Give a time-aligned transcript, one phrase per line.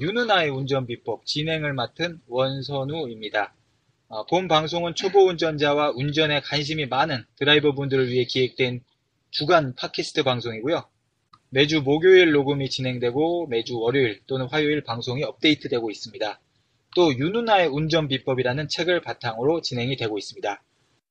[0.00, 3.54] 유누나의 운전 비법 진행을 맡은 원선우입니다.
[4.08, 8.80] 어, 본 방송은 초보 운전자와 운전에 관심이 많은 드라이버 분들을 위해 기획된
[9.30, 10.84] 주간 팟캐스트 방송이고요.
[11.50, 16.40] 매주 목요일 녹음이 진행되고 매주 월요일 또는 화요일 방송이 업데이트되고 있습니다.
[16.94, 20.62] 또 유누나의 운전 비법이라는 책을 바탕으로 진행이 되고 있습니다.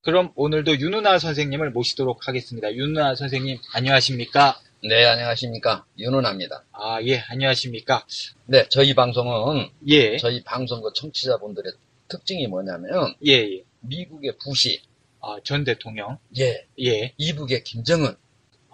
[0.01, 2.73] 그럼 오늘도 윤누나 선생님을 모시도록 하겠습니다.
[2.73, 4.59] 윤누나 선생님, 안녕하십니까?
[4.87, 5.85] 네, 안녕하십니까.
[5.97, 6.65] 윤은합니다.
[6.73, 8.05] 아, 예, 안녕하십니까?
[8.47, 11.71] 네, 저희 방송은 예, 저희 방송 그 청취자분들의
[12.09, 13.63] 특징이 뭐냐면 예, 예.
[13.79, 14.81] 미국의 부시,
[15.21, 16.17] 아, 전 대통령.
[16.37, 18.13] 예, 예, 이북의 김정은,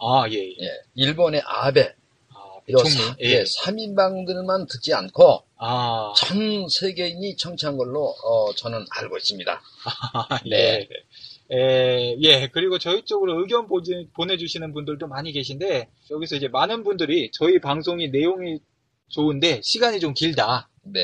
[0.02, 0.50] 아, 예, 예.
[0.66, 1.94] 예, 일본의 아베,
[2.34, 2.40] 아,
[2.72, 2.90] 요 총리.
[2.92, 3.26] 사- 예.
[3.30, 9.62] 예, 3인방들만 듣지 않고 아, 전 세계인이 청취한 걸로 어, 저는 알고 있습니다.
[10.54, 10.88] 예.
[11.52, 12.48] 예, 예.
[12.54, 18.10] 그리고 저희 쪽으로 의견 보지- 보내주시는 분들도 많이 계신데, 여기서 이제 많은 분들이 저희 방송이
[18.10, 18.60] 내용이
[19.10, 20.70] 좋은데, 시간이 좀 길다.
[20.84, 21.02] 네,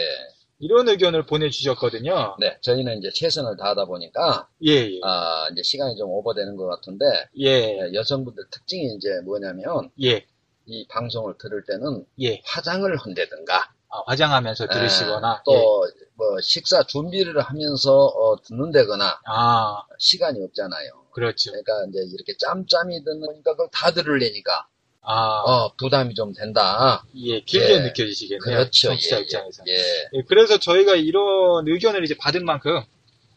[0.60, 2.38] 이런 의견을 보내주셨거든요.
[2.40, 5.00] 네, 저희는 이제 최선을 다하다 보니까 예, 예.
[5.04, 7.06] 아, 이제 시간이 좀 오버되는 것 같은데
[7.40, 10.26] 예, 예, 여성분들 특징이 이제 뭐냐면 예,
[10.66, 12.42] 이 방송을 들을 때는 예.
[12.46, 13.75] 화장을 한다든가 아,
[14.08, 15.44] 화장하면서 들으시거나.
[15.46, 15.54] 또,
[15.88, 16.06] 예.
[16.16, 21.06] 뭐, 식사 준비를 하면서, 어, 듣는다거나, 아, 시간이 없잖아요.
[21.12, 21.52] 그렇죠.
[21.52, 24.68] 그러니까, 이제, 이렇게 짬짬이 듣는니까, 그걸 다 들으려니까,
[25.08, 27.06] 아, 어, 부담이 좀 된다.
[27.16, 27.80] 예, 길게 예.
[27.80, 28.40] 느껴지시겠네요.
[28.40, 28.88] 그렇죠.
[28.88, 29.64] 청취자 예, 입장에서.
[29.68, 29.74] 예.
[30.14, 32.82] 예, 그래서 저희가 이런 의견을 이제 받은 만큼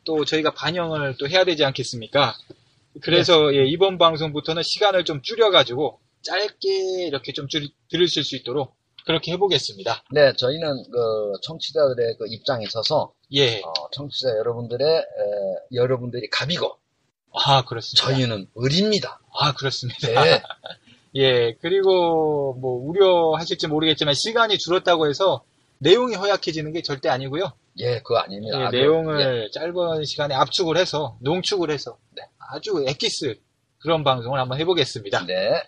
[0.04, 2.34] 또 저희가 반영을 또 해야 되지 않겠습니까?
[3.02, 3.58] 그래서 네.
[3.58, 8.74] 예, 이번 방송부터는 시간을 좀 줄여가지고 짧게 이렇게 좀 줄, 들으실 수 있도록
[9.08, 10.04] 그렇게 해보겠습니다.
[10.10, 15.02] 네, 저희는, 그, 청취자들의 그 입장에 서서, 예, 어, 청취자 여러분들의, 에,
[15.72, 16.76] 여러분들이 갑이고,
[17.32, 18.06] 아 그렇습니다.
[18.06, 19.20] 저희는 을입니다.
[19.32, 20.08] 아 그렇습니다.
[20.08, 20.42] 네.
[21.16, 25.42] 예, 그리고 뭐 우려하실지 모르겠지만 시간이 줄었다고 해서
[25.78, 27.52] 내용이 허약해지는 게 절대 아니고요.
[27.78, 28.60] 예, 그거 아닙니다.
[28.60, 33.38] 예, 아주, 내용을 짧은 시간에 압축을 해서 농축을 해서 네, 아주 엑기스
[33.78, 35.22] 그런 방송을 한번 해보겠습니다.
[35.28, 35.34] 예.
[35.34, 35.62] 네,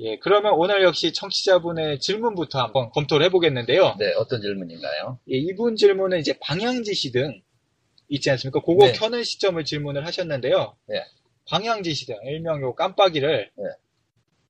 [0.00, 3.94] 예, 그러면 오늘 역시 청취자분의 질문부터 한번 검토를 해보겠는데요.
[3.98, 5.18] 네, 어떤 질문인가요?
[5.30, 7.40] 예, 이분 질문은 이제 방향지시 등
[8.08, 8.60] 있지 않습니까?
[8.60, 8.92] 그거 네.
[8.92, 10.76] 켜는 시점을 질문을 하셨는데요.
[10.88, 11.02] 네.
[11.48, 13.64] 방향지시 등 일명 요 깜빡이를 네.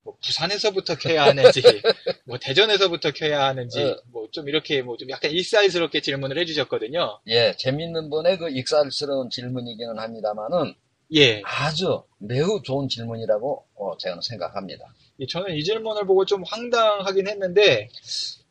[0.03, 1.63] 뭐 부산에서부터 켜야 하는지,
[2.27, 3.97] 뭐 대전에서부터 켜야 하는지, 네.
[4.13, 7.21] 뭐좀 이렇게 뭐 좀 약간 일사이스럽게 질문을 해주셨거든요.
[7.29, 10.75] 예, 재밌는 분의 그 익살스러운 질문이기는 합니다만은,
[11.15, 14.85] 예, 아주 매우 좋은 질문이라고 어, 저는 생각합니다.
[15.21, 17.89] 예, 저는 이 질문을 보고 좀 황당하긴 했는데 예,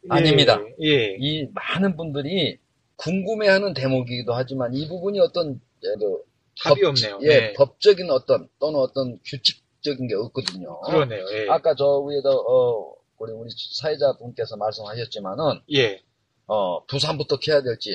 [0.09, 0.59] 아닙니다.
[0.81, 2.57] 예, 이 많은 분들이
[2.97, 6.24] 궁금해하는 대목이기도 하지만 이 부분이 어떤 예, 그
[6.63, 7.19] 답이 법- 없네요.
[7.24, 7.53] 예, 네.
[7.53, 10.80] 법적인 어떤 또는 어떤 규칙적인 게 없거든요.
[10.81, 11.25] 그러네요.
[11.34, 11.50] 예.
[11.50, 16.01] 아까 저 위에도 어, 우리 우리 사회자 분께서 말씀하셨지만은 예,
[16.47, 17.90] 어, 부산부터 켜야 될지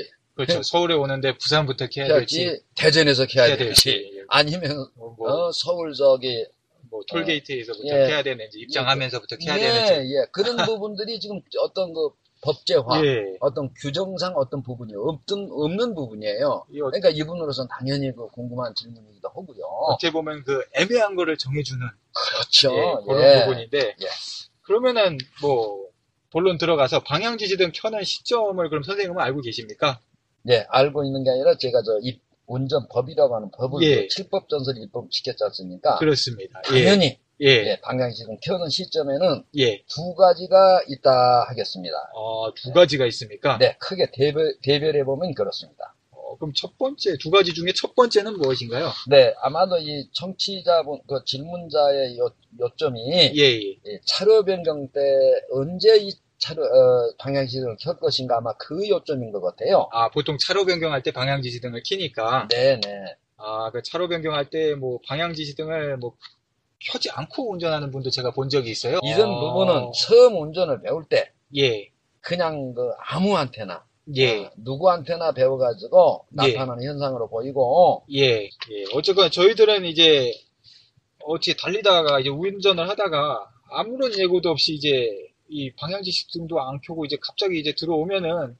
[0.47, 0.63] 그렇죠.
[0.63, 6.47] 서울에 오는데 부산부터 켜야지 될지 대전에서 켜야 될지 아니면 뭐, 뭐, 어, 서울 저기
[6.91, 8.07] 뭐 톨게이트에서부터 예.
[8.07, 12.11] 켜야 되는지 입장하면서부터 예, 되는지 예 그런 부분들이 지금 어떤 그
[12.41, 13.37] 법제화 예.
[13.41, 16.67] 어떤 규정상 어떤 부분이 없던 없는 부분이에요.
[16.73, 19.65] 이 어- 그러니까 이분으로서는 당연히 그 궁금한 질문이기도 하고요.
[19.89, 22.77] 어떻게 보면 그 애매한 거를 정해주는 그렇죠.
[22.77, 23.45] 예, 그런 예.
[23.45, 24.07] 부분인데 예.
[24.63, 25.89] 그러면은 뭐
[26.31, 29.99] 본론 들어가서 방향지시 등 켜는 시점을 그럼 선생님은 알고 계십니까?
[30.49, 34.03] 예, 알고 있는 게 아니라 제가 저 입, 운전법이라고 하는 법을 예.
[34.03, 35.99] 그 칠법전서를 입법시켰지 않습니까?
[35.99, 36.61] 그렇습니다.
[36.73, 39.83] 예, 당연히 예, 예, 방향지금 켜는 시점에는 예.
[39.87, 41.95] 두 가지가 있다 하겠습니다.
[42.15, 43.59] 어, 두 가지가 있습니까?
[43.59, 45.95] 네, 크게 대별, 대별해 보면 그렇습니다.
[46.11, 48.91] 어, 그럼 첫 번째 두 가지 중에 첫 번째는 무엇인가요?
[49.09, 52.29] 네, 아마도 이 청취자분, 그 질문자의 요,
[52.59, 53.53] 요점이 예, 예.
[53.53, 55.01] 이 차로 변경 때
[55.53, 59.89] 언제 이 차로 어, 방향지를 켤 것인가 아마 그 요점인 것 같아요.
[59.93, 63.05] 아, 보통 차로 변경할 때 방향 지시 등을 켜니까 네, 네.
[63.37, 66.15] 아, 그 차로 변경할 때 뭐 방향 지시 등을 뭐
[66.81, 68.99] 켜지 않고 운전하는 분도 제가 본 적이 있어요.
[69.03, 71.89] 이런 어, 부분은 처음 운전을 배울 때 예,
[72.21, 73.85] 그냥 그 아무한테나
[74.17, 76.53] 예, 어, 누구한테나 배워가지고 예.
[76.53, 78.51] 나타나는 현상으로 보이고 예, 예.
[78.95, 80.33] 어쨌건 저희들은 이제
[81.25, 85.11] 어찌 달리다가 이제 운전을 하다가 아무런 예고도 없이 이제
[85.49, 88.57] 이 방향지식 등도 안 켜고 이제 갑자기 이제 들어오면은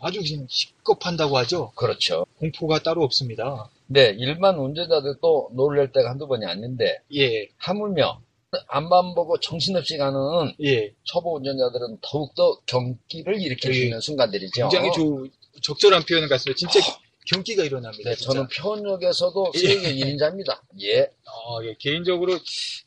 [0.00, 1.72] 아주 그냥 시겁한다고 하죠.
[1.76, 2.26] 그렇죠.
[2.38, 3.70] 공포가 따로 없습니다.
[3.86, 8.20] 네, 일반 운전자들도 놀랄 때가 한두 번이 아닌데 예, 하물며
[8.68, 10.18] 앞만 보고 정신없이 가는
[10.64, 10.92] 예.
[11.04, 13.84] 초보 운전자들은 더욱더 경기를 일으킬 수 예.
[13.84, 14.68] 있는 순간들이죠.
[14.68, 15.26] 굉장히 조-
[15.62, 16.54] 적절한 표현을 갔어요.
[16.54, 16.80] 진짜
[17.26, 18.10] 경기가 일어납니다.
[18.10, 18.32] 네, 진짜.
[18.32, 19.58] 저는 편역에서도 예.
[19.58, 20.60] 세계 1인자입니다.
[20.82, 21.02] 예.
[21.02, 22.34] 어, 예, 개인적으로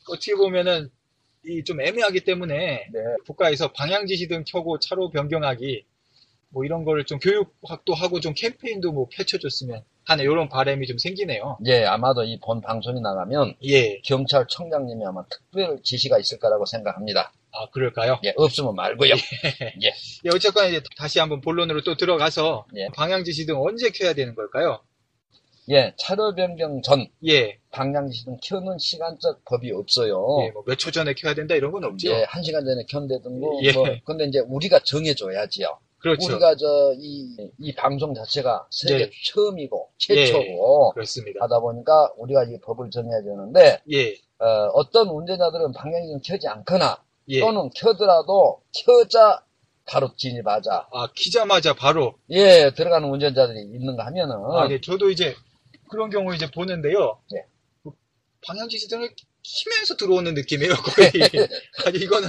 [0.08, 0.90] 어떻게 보면은
[1.46, 3.00] 이 좀 애매하기 때문에 네.
[3.26, 5.84] 국가에서 방향 지시 등 켜고 차로 변경하기
[6.50, 11.58] 뭐 이런 거를 좀 교육학도 하고 좀 캠페인도 뭐 펼쳐줬으면 하는 이런 바람이 좀 생기네요.
[11.66, 17.32] 예, 아마도 이 본 방송이 나가면 예, 경찰청장님이 아마 특별 지시가 있을 거라고 생각합니다.
[17.52, 18.20] 아 그럴까요?
[18.24, 19.14] 예, 없으면 말고요.
[19.82, 19.92] 예,
[20.34, 22.88] 어쨌거나 이제 다시 한번 본론으로 또 들어가서 예.
[22.94, 24.80] 방향 지시 등 언제 켜야 되는 걸까요?
[25.68, 30.24] 예, 차로 변경 전 예, 방향지등 켜는 시간적 법이 없어요.
[30.46, 32.10] 예, 뭐 몇 초 전에 켜야 된다 이런 건 없죠.
[32.10, 33.72] 예, 한 시간 전에 켠대든고 예.
[33.72, 35.78] 뭐 근데 이제 우리가 정해줘야지요.
[35.98, 36.26] 그렇죠.
[36.32, 39.10] 우리가 저이이 방송 자체가 세계 네.
[39.26, 41.42] 처음이고 최초고 그렇습니다.
[41.42, 47.40] 하다 보니까 우리가 이 법을 정해야 되는데 예, 어, 떤 운전자들은 방향지등 켜지 않거나 예.
[47.40, 49.42] 또는 켜더라도 켜자
[49.84, 50.88] 바로 진입하자.
[50.92, 55.34] 아 키자마자 바로 예, 들어가는 운전자들이 있는가 하면은 아, 네, 저도 이제
[55.88, 57.20] 그런 경우 이제 보는데요.
[57.34, 57.44] 예.
[57.82, 57.94] 뭐
[58.46, 59.10] 방향지시등을
[59.42, 61.10] 키면서 들어오는 느낌이에요, 거의.
[61.86, 62.28] 아니, 이거는,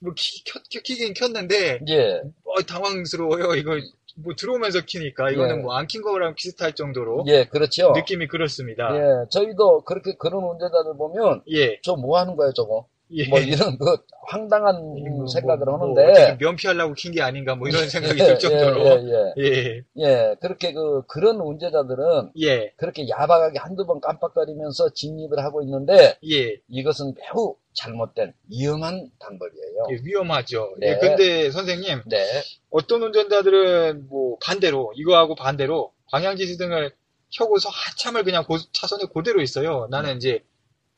[0.00, 3.54] 뭐, 키, 켜, 켜, 키긴 켰는데, 예, 어, 당황스러워요.
[3.56, 3.78] 이거,
[4.16, 5.30] 뭐, 들어오면서 키니까.
[5.30, 5.60] 이거는 예.
[5.60, 7.24] 뭐, 안 킨 거랑 비슷할 정도로.
[7.28, 7.92] 예, 그렇죠.
[7.94, 8.88] 느낌이 그렇습니다.
[8.96, 11.78] 예, 저희도 그렇게 그런 운전자들 보면 예.
[11.82, 12.88] 저 뭐 하는 거예요, 저거?
[13.12, 13.28] 예.
[13.28, 13.96] 뭐 이런 그
[14.26, 14.76] 황당한
[15.16, 18.86] 뭐, 생각을 뭐, 뭐 하는데 면피하려고 킨 게 아닌가, 뭐, 이런 생각이 들 정도로.
[18.86, 19.44] 예, 예, 예.
[19.44, 19.82] 예.
[19.98, 22.72] 예, 그렇게 그 그런 운전자들은 예.
[22.76, 26.56] 그렇게 야박하게 한두 번 깜빡거리면서 진입을 하고 있는데 예.
[26.68, 29.86] 이것은 매우 잘못된 위험한 방법이에요.
[29.90, 30.74] 예, 위험하죠.
[30.78, 30.90] 네.
[30.92, 32.24] 예, 근데 선생님, 네,
[32.70, 36.92] 어떤 운전자들은 뭐 반대로 이거하고 반대로 방향지시 등을
[37.36, 39.88] 켜고서 한참을 그냥 고- 차선에 그대로 있어요.
[39.90, 40.42] 나는 이제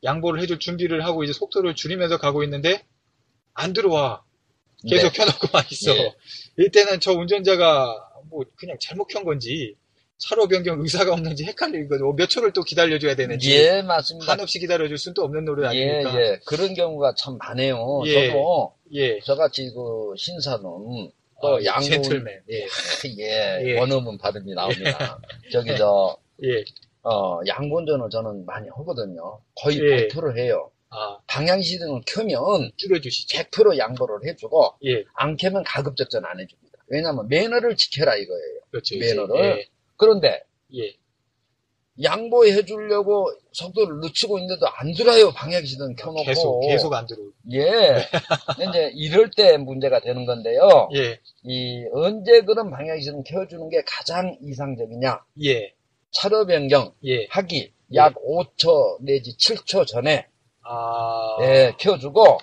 [0.04, 2.84] 양보를 해줄 준비를 하고 이제 속도를 줄이면서 가고 있는데
[3.54, 4.22] 안 들어와.
[4.88, 5.18] 계속 네.
[5.18, 5.96] 켜놓고만 있어.
[5.96, 6.14] 예.
[6.58, 9.74] 이때는 저 운전자가 뭐 그냥 잘못 켠 건지
[10.18, 12.14] 차로 변경 의사가 없는지 헷갈리거든요.
[12.14, 14.32] 몇 초를 또 기다려줘야 되는지 예, 맞습니다.
[14.32, 16.20] 한없이 기다려줄 수는 또 없는 노릇 예, 아닙니까?
[16.20, 18.02] 예, 그런 경우가 참 많아요.
[18.06, 18.28] 예.
[18.28, 19.20] 저도 예.
[19.20, 22.42] 저같이 그 신사는 또 아, 양보 젠틀맨.
[22.50, 22.66] 예.
[23.18, 23.78] 예, 예.
[23.78, 25.20] 원어문 발음이 나옵니다.
[25.52, 26.64] 저기 저 예.
[27.08, 29.40] 어, 양본전을 저는 많이 하거든요.
[29.54, 30.08] 거의 예.
[30.08, 30.70] 100% 해요.
[30.90, 33.38] 아, 방향시등을 켜면 줄여주시죠.
[33.38, 35.04] 100% 양보를 해주고 예.
[35.14, 36.78] 안 켜면 가급적전 안 해줍니다.
[36.88, 38.60] 왜냐하면 매너를 지켜라 이거예요.
[38.70, 38.96] 그렇죠.
[38.98, 39.66] 매너를.
[39.96, 40.42] 그런데
[40.74, 40.82] 예.
[40.82, 40.96] 예.
[42.02, 45.32] 양보해 주려고 속도를 늦추고 있는데도 안 들어요.
[45.32, 46.24] 방향시등 켜놓고.
[46.24, 47.18] 계속, 계속 안 들어.
[47.52, 48.06] 예.
[48.68, 50.90] 이제 이럴 때 문제가 되는 건데요.
[50.94, 55.20] 예, 이 언제 그런 방향시등 켜주는 게 가장 이상적이냐?
[55.44, 55.72] 예,
[56.16, 57.26] 차로 변경 예.
[57.30, 60.26] 하기 약 5초 내지 7초 전에
[60.62, 61.36] 아.
[61.42, 62.38] 예, 켜주고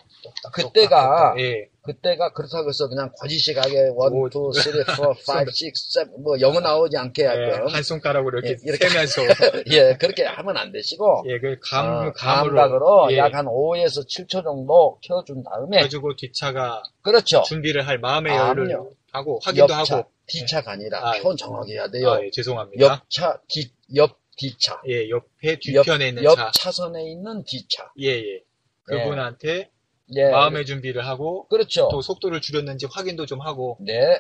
[0.53, 6.05] 그때가 예, 그때가 그렇다고 해서 그냥 거지식하게 1, 오, 2, 3, 4, 5, 6, 7,
[6.19, 8.87] 뭐 영어 나오지 않게 예, 하끔 한 손가락으로 이렇게, 예, 이렇게.
[8.87, 9.21] 세면서.
[9.71, 12.55] 예, 그렇게 하면 안 되시고 예, 그 감, 어, 감으로.
[12.55, 17.43] 감각으로 예, 약한 5에서 7초 정도 켜준 다음에 가지고 뒷차가 그렇죠.
[17.43, 18.93] 준비를 할 마음의 그럼요.
[19.11, 20.09] 하고, 확인도 옆차, 하고.
[20.25, 22.11] 뒤차가 아니라 아, 표현 정확히 해야 돼요.
[22.11, 22.83] 아, 예, 죄송합니다.
[22.85, 24.81] 옆차, 뒤, 옆 뒤차.
[24.87, 26.49] 예, 옆에 뒤편에 있는 옆 차.
[26.53, 27.91] 차선에 있는 뒤차.
[27.99, 28.41] 예, 예.
[28.85, 29.69] 그분한테
[30.15, 30.29] 예.
[30.29, 31.87] 마음의 준비를 하고, 그렇죠.
[31.91, 34.19] 또 속도를 줄였는지 확인도 좀 하고, 네.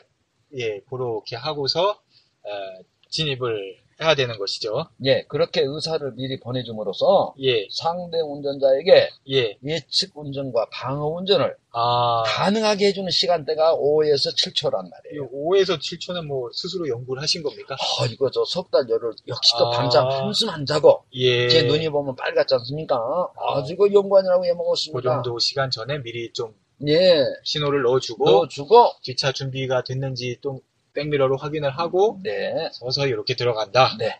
[0.55, 2.49] 예, 그렇게 하고서, 어,
[3.09, 4.85] 진입을 해야 되는 것이죠.
[5.05, 9.57] 예, 그렇게 의사를 미리 보내줌으로써 예, 상대 운전자에게 예.
[9.65, 12.23] 예측 운전과 방어 운전을 아.
[12.25, 15.29] 가능하게 해주는 시간대가 5에서 7초란 이 말이에요.
[15.31, 17.75] 5에서 7초는 뭐 스스로 연구를 하신 겁니까?
[17.75, 19.69] 아, 이거 저 석 달 열흘 역시 또 아.
[19.71, 21.47] 밤잠 한숨 안 자고 예.
[21.49, 22.95] 제 눈이 보면 빨갛지 않습니까?
[23.37, 25.01] 아주 이거 연구하느라고 그 해먹었습니다.
[25.23, 26.53] 정도 시간 전에 미리 좀
[26.87, 30.59] 예, 신호를 넣어주고 넣어주고 뒷차 준비가 됐는지 또
[30.93, 33.95] 백미러로 확인을 하고 네, 서서히 이렇게 들어간다.
[33.99, 34.19] 네.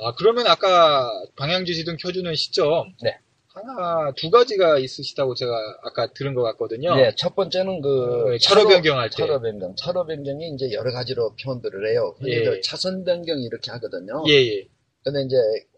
[0.00, 3.18] 아 그러면 아까 방향지시등 켜주는 시점 네.
[3.54, 5.52] 하나 두 가지가 있으시다고 제가
[5.84, 6.98] 아까 들은 것 같거든요.
[6.98, 9.16] 예, 첫 번째는 그 어, 차로 변경할 때.
[9.16, 12.16] 차로 변경, 차로 변경이 이제 여러 가지로 표현들을 해요.
[12.26, 12.60] 예.
[12.62, 14.24] 차선 변경 이렇게 하거든요.
[14.28, 14.66] 예 예.
[15.04, 15.73] 근데 이제 이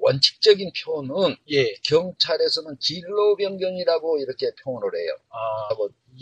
[0.00, 1.74] 원칙적인 표현은 예.
[1.84, 5.16] 경찰에서는 진로 변경이라고 이렇게 표현을 해요.
[5.30, 5.68] 아,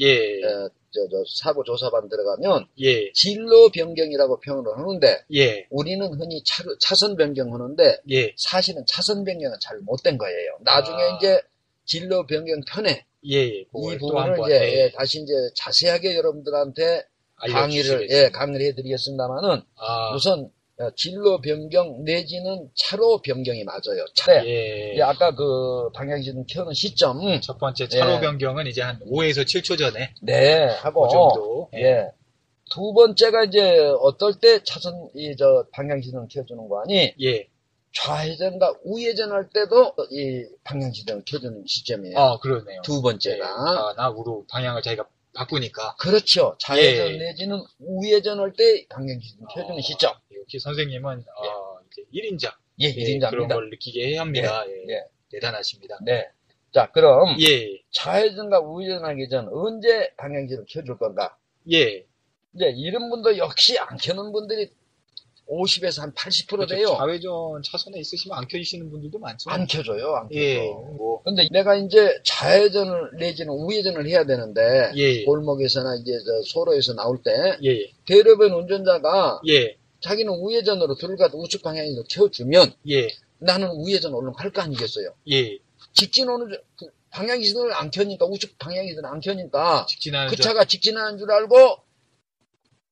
[0.01, 0.43] 예.
[0.45, 3.13] 어, 저, 저 사고 조사반 들어가면 예.
[3.13, 5.67] 진로 변경이라고 표현을 하는데 예.
[5.71, 8.35] 우리는 흔히 차, 차선 변경하는데 예.
[8.37, 10.59] 사실은 차선 변경은 잘 못된 거예요.
[10.61, 11.17] 나중에 아.
[11.17, 11.41] 이제
[11.85, 13.37] 진로 변경 편에 예.
[13.37, 13.47] 예.
[13.61, 17.05] 이또 부분을 이제 예, 예, 다시 이제 자세하게 여러분들한테
[17.37, 18.09] 강의를.
[18.11, 20.51] 예, 강의를 해드리겠습니다만은 아, 우선 어,
[20.95, 24.05] 진로 변경 내지는 차로 변경이 맞아요.
[24.15, 24.45] 차.
[24.47, 24.95] 예.
[24.97, 28.21] 예, 아까 그 방향지등 켜는 시점 첫 번째 차로 예.
[28.21, 31.71] 변경은 이제 한 5에서 7초 전에 네 하고 그 정도.
[31.75, 32.11] 예.
[32.71, 37.47] 두 번째가 이제 어떨 때 차선 이 저 방향지등을 켜주는 거 아니 예.
[37.95, 42.19] 좌회전과 우회전할 때도 이 방향지등을 켜주는 시점이에요.
[42.19, 42.83] 아, 그러네요.
[42.83, 45.07] 두 번째가 아, 나 우로 방향을 자기가
[45.37, 45.97] 바꾸니까.
[45.97, 46.57] 그렇죠.
[46.59, 47.17] 좌회전 예.
[47.19, 50.15] 내지는 우회전할 때 방향지등 켜주는 아, 시점.
[50.41, 53.55] 역시 선생님은 아, 이제 1인자 예, 그런 1인자입니다.
[53.55, 54.65] 걸 느끼게 해야 합니다.
[54.67, 54.95] 예.
[54.95, 55.03] 예.
[55.31, 55.99] 대단하십니다.
[56.05, 56.29] 네.
[56.73, 57.81] 자, 그럼 예.
[57.91, 61.37] 좌회전과 우회전하기 전 언제 방향지를 켜줄 건가?
[61.73, 62.05] 예.
[62.55, 64.71] 이제 이런 분도 역시 안 켜는 분들이
[65.49, 66.87] 50에서 한 80% 돼요.
[66.89, 66.97] 그렇죠.
[66.97, 69.49] 좌회전 차선에 있으시면 안 켜지시는 분들도 많죠.
[69.51, 70.41] 안 켜줘요, 안 켜줘.
[70.41, 70.59] 예.
[70.97, 75.25] 뭐, 근데 내가 이제 좌회전을 내지는 우회전을 해야 되는데 예.
[75.25, 77.31] 골목에서나 이제 저 소로에서 나올 때
[77.63, 77.71] 예.
[77.71, 77.93] 예.
[78.07, 79.77] 대로변 운전자가 예.
[80.01, 83.09] 자기는 우회전으로 들어가도 우측 방향으로 켜주면 예.
[83.39, 85.15] 나는 우회전 얼른 할 거 아니겠어요?
[85.31, 85.59] 예.
[85.93, 90.65] 직진 오는 줄- 그 방향키를 안 켜니까 우측 방향키를 안 켜니까 직진하는 그 저- 차가
[90.65, 91.79] 직진하는 줄 알고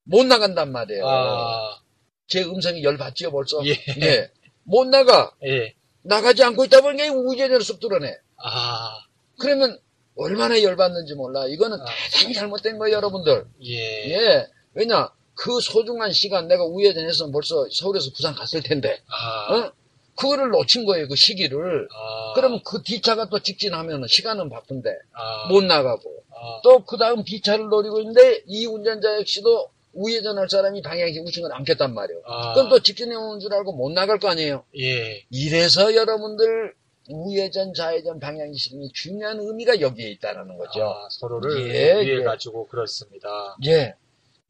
[0.03, 1.05] 못 나간단 말이에요.
[1.07, 1.79] 아,
[2.27, 3.65] 제 음성이 열받지요 벌써.
[3.65, 3.71] 예.
[4.01, 4.31] 예.
[4.63, 5.31] 못 나가.
[5.45, 5.73] 예.
[6.01, 8.15] 나가지 않고 있다 보니까 우회전으로 쑥 드러내.
[8.37, 8.99] 아,
[9.39, 9.79] 그러면
[10.15, 11.45] 얼마나 열받는지 몰라.
[11.47, 11.85] 이거는 아.
[12.11, 13.45] 대단히 잘못된 거예요, 여러분들.
[13.63, 14.11] 예.
[14.11, 14.47] 예.
[14.73, 15.09] 왜냐?
[15.35, 19.71] 그 소중한 시간 내가 우회전해서 벌써 서울에서 부산 갔을 텐데, 아, 어?
[20.15, 21.89] 그거를 놓친 거예요, 그 시기를.
[21.91, 26.23] 아, 그럼 그 뒤차가 또 직진하면 시간은 바쁜데, 아, 못 나가고.
[26.31, 31.93] 아, 또그 다음 뒤차를 노리고 있는데, 이 운전자 역시도 우회전할 사람이 방향키 우측을 안 켰단
[31.93, 32.21] 말이에요.
[32.25, 34.63] 아, 그럼 또 직진해 오는 줄 알고 못 나갈 거 아니에요.
[34.77, 35.23] 예.
[35.29, 36.73] 이래서 여러분들
[37.09, 40.83] 우회전, 좌회전 방향지심이 중요한 의미가 여기에 있다는 거죠.
[40.83, 42.23] 아, 서로를 예, 위해 예.
[42.23, 43.55] 가지고 그렇습니다.
[43.65, 43.93] 예.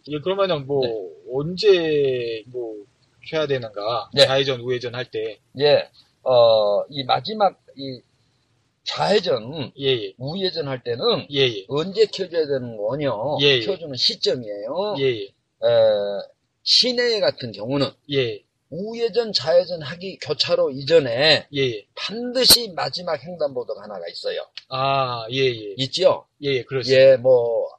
[0.07, 0.93] 예, 그러면은 뭐 네.
[1.33, 2.75] 언제 뭐
[3.27, 4.09] 켜야 되는가?
[4.13, 4.25] 네.
[4.25, 5.39] 좌회전, 우회전 할 때.
[5.59, 5.89] 예.
[6.23, 8.01] 어, 이 마지막, 이
[8.83, 10.13] 좌회전, 예, 예.
[10.17, 11.65] 우회전 할 때는 예, 예.
[11.67, 13.09] 언제 켜줘야 되는 거냐?
[13.41, 13.59] 예, 예.
[13.61, 14.95] 켜주는 시점이에요.
[14.99, 15.27] 예, 예.
[15.63, 15.67] 에,
[16.63, 21.85] 시내 같은 경우는 예, 우회전, 좌회전 하기 교차로 이전에 예, 예.
[21.95, 24.41] 반드시 마지막 횡단보도가 하나가 있어요.
[24.69, 25.73] 아, 예, 예.
[25.77, 26.25] 있죠?
[26.43, 27.11] 예, 예, 그렇습니다.
[27.11, 27.69] 예, 뭐,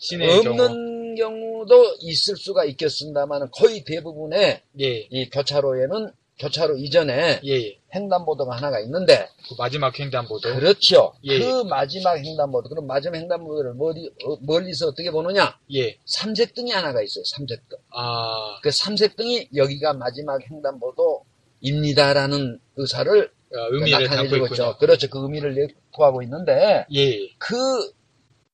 [0.00, 0.62] 경우.
[0.62, 7.78] 없는 경우 도 있을 수가 있겠습니다만 거의 대부분의 예, 이 교차로에는 교차로 이전에 예, 예.
[7.94, 10.52] 횡단보도가 하나가 있는데 그 마지막 횡단보도.
[10.54, 11.14] 그렇죠.
[11.24, 11.38] 예.
[11.38, 15.96] 그 마지막 횡단보도 그럼 마지막 횡단보도를 멀리, 어, 멀리서 어떻게 보느냐 예.
[16.04, 17.22] 삼색등이 하나가 있어요.
[17.24, 17.78] 삼색등.
[17.90, 24.36] 아, 그 삼색등이 여기가 마지막 횡단보도입니다라는 의사를 어, 의미를 담고.
[24.48, 24.76] 있죠.
[24.78, 25.08] 그렇죠.
[25.08, 27.54] 그 의미를 내포하고 있는데 예, 그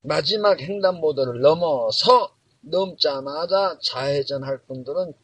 [0.02, 5.14] 마지막 횡단보도를 넘어서 넘자마자 좌회전할 분들은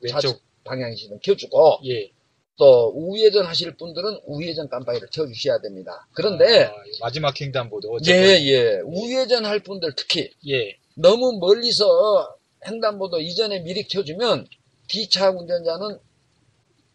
[0.00, 0.40] 왼쪽.
[0.64, 2.10] 방향시는 켜주고 예.
[2.56, 6.06] 또 우회전 하실 분들은 우회전 깜빡이를 켜주셔야 됩니다.
[6.12, 7.88] 그런데 아, 마지막 횡단보도.
[7.88, 8.46] 예, 어쨌든.
[8.46, 8.80] 예.
[8.84, 10.76] 우회전 할 분들 특히 예.
[10.94, 14.46] 너무 멀리서 횡단보도 이전에 미리 켜주면
[14.86, 15.98] 뒤차 운전자는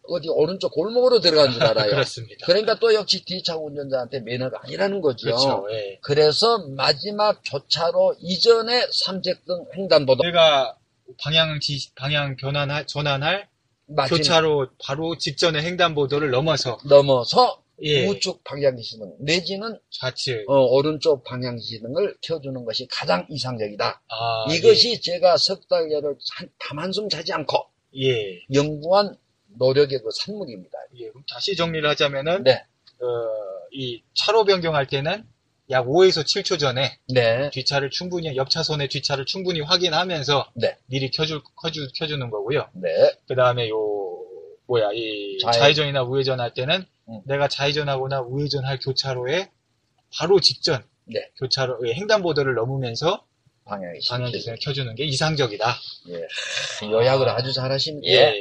[0.08, 1.90] 어디 오른쪽 골목으로 들어간 줄 알아요.
[1.90, 2.46] 그렇습니다.
[2.46, 5.26] 그러니까 또 역시 뒤차 운전자한테 매너가 아니라는 거죠.
[5.26, 5.66] 그렇죠.
[5.70, 5.98] 예.
[6.02, 10.74] 그래서 마지막 교차로 이전에 삼색등 횡단보도 내가
[11.22, 13.48] 방향 지, 방향 변환할, 전환할
[13.90, 18.06] 마지막 교차로 바로 직전의 횡단보도를 넘어서 넘어서 예.
[18.06, 20.48] 우측 방향지등 내지는 좌측.
[20.48, 24.02] 어, 오른쪽 방향지등을 켜주는 것이 가장 이상적이다.
[24.08, 26.16] 아, 이것이 제가 석 달여를
[26.58, 28.08] 담 한숨 자지 않고 예.
[28.08, 28.40] 예.
[28.52, 29.16] 연구한
[29.58, 30.78] 노력의 그 산물입니다.
[30.96, 31.08] 예.
[31.08, 32.52] 그럼 다시 정리를 하자면은 네,
[33.00, 33.06] 어,
[33.72, 35.24] 이 차로 변경할 때는
[35.70, 40.76] 약 5에서 7초 전에 네, 뒷차를 충분히 옆 차선의 뒷차를 충분히 확인하면서 네.
[40.86, 42.68] 미리 켜줄 켜주 켜주는 거고요.
[42.74, 42.88] 네,
[43.28, 43.76] 그 다음에 요
[44.66, 47.20] 뭐야 이 좌회- 좌회전이나 우회전 할 때는 음.
[47.24, 49.48] 내가 좌회전하거나 우회전할 교차로에
[50.16, 51.28] 바로 직전 네.
[51.38, 53.24] 교차로 예, 횡단보도를 넘으면서
[53.64, 55.76] 방향이 방향지등을 켜주는 게 이상적이다.
[56.08, 56.26] 예,
[56.90, 57.36] 요약을 아.
[57.36, 58.08] 아주 잘하십니다.
[58.12, 58.34] 예.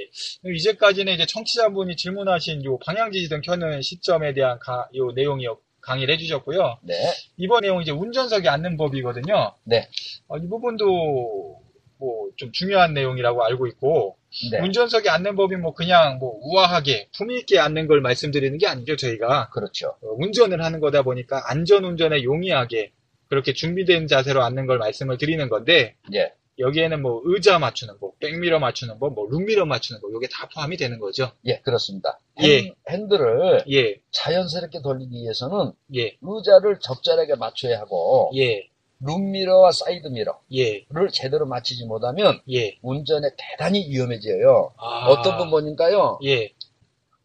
[0.55, 5.45] 이제까지는 이제 청취자분이 질문하신 요 방향지등 켜는 시점에 대한 가, 요 내용이
[5.81, 6.79] 강의를 해주셨고요.
[6.83, 6.95] 네,
[7.37, 9.53] 이번 내용 이제 운전석에 앉는 법이거든요.
[9.63, 9.87] 네.
[10.27, 11.61] 어, 이 부분도
[11.97, 14.17] 뭐 좀 중요한 내용이라고 알고 있고
[14.51, 14.59] 네.
[14.61, 19.49] 운전석에 앉는 법이 뭐 그냥 뭐 우아하게 품위 있게 앉는 걸 말씀드리는 게 아니죠 저희가
[19.49, 19.89] 그렇죠.
[20.01, 22.91] 어, 운전을 하는 거다 보니까 안전 운전에 용이하게
[23.27, 26.31] 그렇게 준비된 자세로 앉는 걸 말씀을 드리는 건데 예.
[26.59, 30.77] 여기에는 뭐 의자 맞추는 법, 백미러 맞추는 법, 뭐 룸미러 맞추는 법, 이게 다 포함이
[30.77, 31.31] 되는 거죠.
[31.45, 32.19] 예, 그렇습니다.
[32.41, 32.73] 예.
[32.89, 38.67] 핸, 들을 예, 자연스럽게 돌리기 위해서는 예, 의자를 적절하게 맞춰야 하고 예,
[38.99, 42.77] 룸미러와 사이드미러를 예, 제대로 맞추지 못하면 예.
[42.81, 44.73] 운전에 대단히 위험해져요.
[44.77, 46.19] 아, 어떤 분 보니까요.
[46.25, 46.53] 예,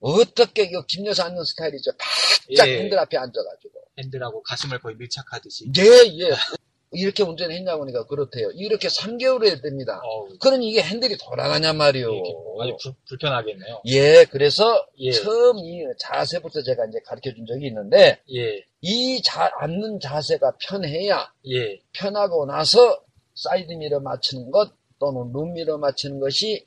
[0.01, 1.93] 어떻게 이거 김 여사 앉는 스타일이죠.
[1.99, 2.79] 바짝 예.
[2.79, 3.75] 핸들 앞에 앉아가지고.
[3.99, 5.71] 핸들하고 가슴을 거의 밀착하듯이.
[5.79, 5.83] 예,
[6.21, 6.31] 예.
[6.95, 8.51] 이렇게 운전했냐고 하니까 그렇대요.
[8.53, 10.01] 이렇게 3개월 해야 됩니다.
[10.05, 12.09] 어우, 그러니 이게 핸들이 돌아가냔 말이요.
[12.61, 13.83] 아주 불, 불편하겠네요.
[13.87, 15.11] 예, 그래서 예.
[15.13, 21.33] 처음 이 자세부터 제가 이제 가르쳐 준 적이 있는데 예, 이 자, 앉는 자세가 편해야
[21.51, 23.03] 예, 편하고 나서
[23.35, 26.67] 사이드미러 맞추는 것 또는 룸미러 맞추는 것이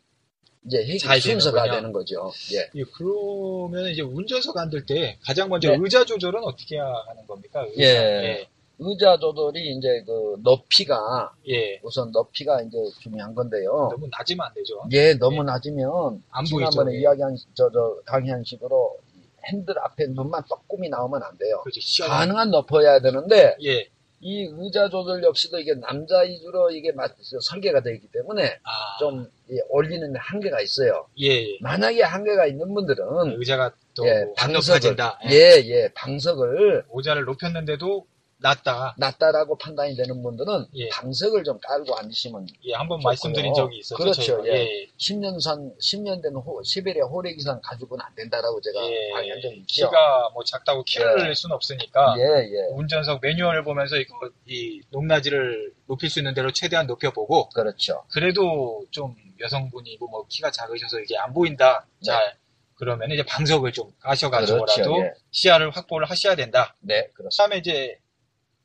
[0.66, 1.78] 이제 해결될 순서가 되는군요.
[1.78, 2.32] 되는 거죠.
[2.54, 2.70] 예.
[2.76, 5.78] 예, 그러면 이제 운전석 앉을 때 가장 먼저 네.
[5.80, 7.66] 의자 조절은 어떻게 하는 겁니까?
[7.70, 7.82] 의자.
[7.84, 8.48] 예.
[8.80, 11.80] 의자 조절이 이제 그 높이가 예, 예.
[11.84, 13.90] 우선 높이가 이제 중요한 건데요.
[13.92, 14.84] 너무 낮으면 안 되죠.
[14.92, 16.70] 예, 너무 낮으면 안 보이죠.
[16.70, 17.02] 지난번에 예.
[17.02, 18.98] 이야기한 저, 저 강의한 식으로
[19.46, 21.64] 핸들 앞에 눈만 조금이 나오면 안 돼요.
[21.72, 22.20] 시원한.
[22.20, 23.90] 가능한 높여야 되는데 예.
[24.20, 29.30] 이 의자 조절 역시도 이게 남자 위주로 이게 맞, 설계가 되어 있기 때문에 아, 좀
[29.52, 31.08] 예, 올리는 한계가 있어요.
[31.20, 31.58] 예, 예.
[31.62, 35.20] 만약에 한계가 있는 분들은 의자가 또 예, 안 방석을 높아진다.
[35.30, 35.36] 예.
[35.36, 38.06] 예, 예, 방석을 의자를 높였는데도
[38.40, 38.96] 낮다.
[38.98, 40.90] 낮다라고 판단이 되는 분들은 예.
[40.90, 43.10] 방석을 좀 깔고 앉으시면 예, 한번 좋고요.
[43.10, 44.04] 말씀드린 적이 있었죠.
[44.04, 44.44] 그렇죠.
[44.46, 44.52] 예.
[44.52, 44.88] 예.
[44.98, 49.12] 10년 산, 10년 된 호, 시베리아 이상 가지고는 안 된다라고 제가 예.
[49.12, 49.88] 강의한 적이 있죠.
[49.88, 51.24] 키가 뭐 작다고 키를 예.
[51.24, 52.68] 낼 수는 없으니까 예, 예.
[52.74, 54.14] 운전석 매뉴얼을 보면서 이거
[54.46, 58.04] 이 높낮이를 높일 수 있는 대로 최대한 높여보고 그렇죠.
[58.12, 61.86] 그래도 좀 여성분이고 뭐 키가 작으셔서 이게 안 보인다.
[62.00, 62.06] 네.
[62.06, 62.38] 잘
[62.76, 65.14] 그러면 이제 방석을 좀 가셔가지고라도 그렇죠, 예.
[65.32, 66.76] 시야를 확보를 하셔야 된다.
[66.80, 67.30] 네, 그렇습니다.
[67.30, 67.98] 그다음에 이제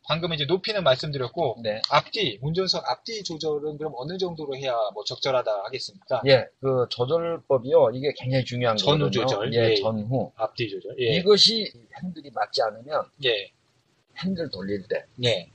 [0.05, 1.81] 방금 이제 높이는 말씀드렸고 네.
[1.91, 6.23] 앞뒤 운전석 앞뒤 조절은 그럼 어느 정도로 해야 뭐 적절하다 하겠습니까?
[6.27, 7.91] 예, 그 조절법이요.
[7.95, 9.27] 이게 굉장히 중요한 전후 거거든요.
[9.27, 9.55] 조절.
[9.55, 9.75] 예, 예.
[9.77, 10.33] 전후.
[10.37, 10.97] 앞뒤 조절.
[11.01, 11.15] 예.
[11.15, 11.73] 이것이
[12.03, 13.51] 핸들이 맞지 않으면 예.
[14.19, 15.49] 핸들 돌릴 때, 예.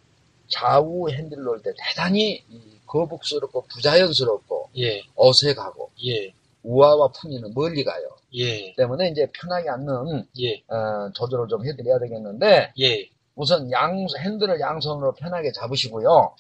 [0.48, 5.02] 좌우 핸들 놓을 때 대단히 이 거북스럽고 부자연스럽고 예.
[5.16, 6.34] 어색하고 예.
[6.64, 8.08] 우아와 품위는 멀리 가요.
[8.36, 8.74] 예.
[8.76, 10.54] 때문에 이제 편하게 앉는 예.
[10.74, 13.10] 어, 조절을 좀 해드려야 되겠는데 예.
[13.38, 16.36] 우선 양 핸들을 양손으로 편하게 잡으시고요.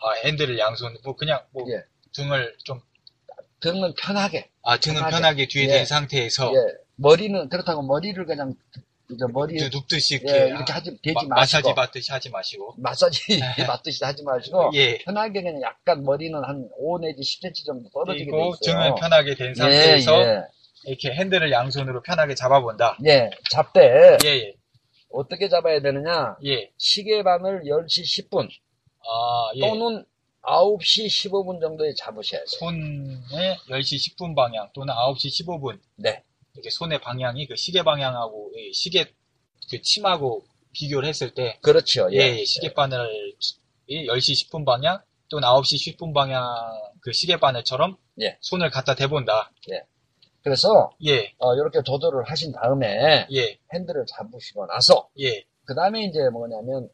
[0.00, 1.82] 아, 핸들을 양손, 뭐, 그냥, 뭐, 예.
[2.14, 2.80] 등을 좀,
[3.60, 4.48] 등은 편하게.
[4.62, 5.12] 아, 등은 편하게.
[5.14, 5.68] 편하게 뒤에 예.
[5.68, 6.58] 댄 상태에서, 예.
[6.96, 8.54] 머리는 그렇다고 머리를 그냥
[9.10, 12.74] 이제 머리 눕- 눕듯이 이렇게, 예, 이렇게 하지 되지 마, 마시고 마사지 받듯이 하지 마시고,
[12.80, 14.98] 마사지 받듯이 하지 마시고 예.
[15.04, 18.52] 편하게 그냥 약간 머리는 한 5 내지 10cm 정도 떨어지게 돼 있어요.
[18.62, 20.42] 등을 편하게 댄 상태에서, 예,
[20.84, 22.96] 이렇게 핸들을 양손으로 편하게 잡아본다.
[23.04, 23.10] 예.
[23.10, 24.54] 예, 잡되 예, 예.
[25.12, 26.36] 어떻게 잡아야 되느냐?
[26.44, 26.70] 예.
[26.76, 29.60] 시계반을 10시 10분 아, 예.
[29.60, 30.04] 또는
[30.42, 32.58] 9시 15분 정도에 잡으셔야 돼요.
[32.58, 35.78] 손의 10시 10분 방향 또는 9시 15분.
[35.96, 36.22] 네.
[36.54, 39.06] 이렇게 손의 방향이 그 시계 방향하고, 이 시계,
[39.70, 42.08] 그 침하고 비교를 했을 때, 그렇죠.
[42.12, 43.34] 예, 예, 시계 바늘
[43.86, 46.44] 이 10시 10분 방향 또는 9시 10분 방향
[47.00, 48.36] 그 시계 바늘처럼 예.
[48.40, 49.50] 손을 갖다 대본다.
[50.42, 56.18] 그래서 예, 어, 이렇게 조절을 하신 다음에 예, 핸들을 잡으시고 나서 예, 그 다음에 이제
[56.30, 56.88] 뭐냐면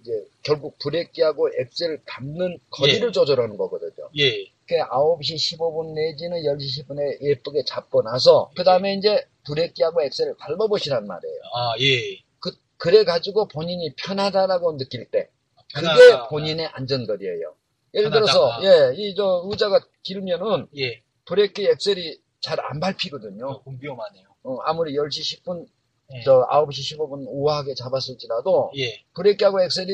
[0.00, 3.12] 이제 결국 브레이크하고 엑셀을 밟는 거리를 예.
[3.12, 4.10] 조절하는 거거든요.
[4.18, 10.34] 예, 그 9시 15분 내지는 10시 10분에 예쁘게 잡고 나서 그 다음에 이제 브레이크하고 엑셀을
[10.38, 11.40] 밟아보시란 말이에요.
[11.54, 12.18] 아, 예.
[12.38, 15.28] 그, 그래 가지고 본인이 편하다라고 느낄 때
[15.74, 16.28] 그게 편하다.
[16.28, 17.54] 본인의 안전거리예요.
[17.94, 18.32] 예를 편하다.
[18.32, 23.52] 들어서 예, 이 저 의자가 길면은 예, 브레이크 엑셀이 잘 안 밟히거든요.
[23.54, 24.26] 조금 위험하네요.
[24.44, 25.66] 어, 아무리 10시 10분,
[26.14, 26.22] 예.
[26.24, 29.88] 저 9시 15분 우아하게 잡았을지라도 예, 브레이크하고 엑셀이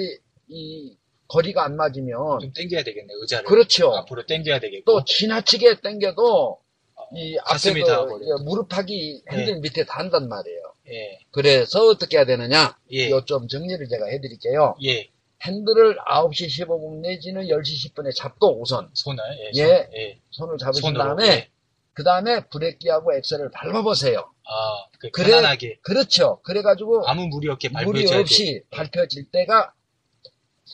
[0.49, 0.97] 이
[1.29, 3.45] 거리가 안 맞으면 좀 당겨야 되겠네, 의자를.
[3.45, 3.93] 그렇죠.
[3.95, 4.85] 앞으로 당겨야 되겠고.
[4.91, 6.59] 또 지나치게 당겨도
[7.15, 8.39] 이 앞에 닿아버려요.
[8.45, 10.61] 무릎팍이 핸들 밑에 닿는단 말이에요.
[10.89, 12.77] 예, 그래서 어떻게 해야 되느냐?
[12.93, 14.75] 예, 요좀 정리를 제가 해드릴게요.
[14.85, 15.09] 예,
[15.45, 19.23] 핸들을 9시 15분 내지는 10시 10분에 잡고 우선 손을,
[19.55, 19.65] 예, 예.
[19.65, 20.21] 손, 예.
[20.31, 21.49] 손을 잡으신 손으로, 다음에 예.
[22.01, 24.21] 그 다음에 브레이크하고 엑셀을 밟아보세요.
[24.21, 26.41] 아, 그 그래- 편안하게 그렇죠.
[26.45, 29.75] 그래가지고 아무 무리 없게 무리 밟혀져야 없이 밟혀질 때가